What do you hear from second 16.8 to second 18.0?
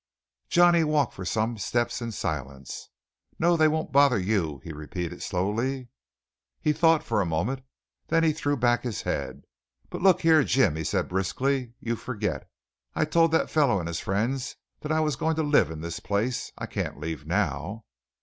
leave now."